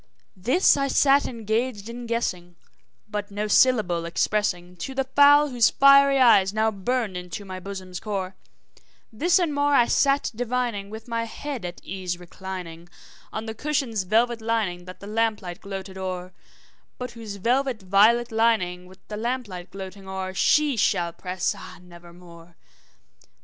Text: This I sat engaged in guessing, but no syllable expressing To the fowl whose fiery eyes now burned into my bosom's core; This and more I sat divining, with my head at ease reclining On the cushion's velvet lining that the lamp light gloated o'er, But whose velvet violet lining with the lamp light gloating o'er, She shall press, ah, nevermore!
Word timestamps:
This 0.35 0.77
I 0.77 0.87
sat 0.87 1.27
engaged 1.27 1.87
in 1.87 2.07
guessing, 2.07 2.55
but 3.07 3.29
no 3.29 3.47
syllable 3.47 4.03
expressing 4.05 4.75
To 4.77 4.95
the 4.95 5.03
fowl 5.03 5.49
whose 5.51 5.69
fiery 5.69 6.17
eyes 6.17 6.55
now 6.55 6.71
burned 6.71 7.15
into 7.15 7.45
my 7.45 7.59
bosom's 7.59 7.99
core; 7.99 8.35
This 9.13 9.37
and 9.37 9.53
more 9.53 9.75
I 9.75 9.85
sat 9.85 10.31
divining, 10.35 10.89
with 10.89 11.07
my 11.07 11.25
head 11.25 11.65
at 11.65 11.79
ease 11.83 12.17
reclining 12.17 12.89
On 13.31 13.45
the 13.45 13.53
cushion's 13.53 14.01
velvet 14.01 14.41
lining 14.41 14.85
that 14.85 15.01
the 15.01 15.05
lamp 15.05 15.39
light 15.43 15.61
gloated 15.61 15.99
o'er, 15.99 16.33
But 16.97 17.11
whose 17.11 17.35
velvet 17.35 17.83
violet 17.83 18.31
lining 18.31 18.87
with 18.87 19.07
the 19.07 19.17
lamp 19.17 19.47
light 19.47 19.69
gloating 19.69 20.07
o'er, 20.09 20.33
She 20.33 20.77
shall 20.77 21.13
press, 21.13 21.53
ah, 21.55 21.77
nevermore! 21.79 22.55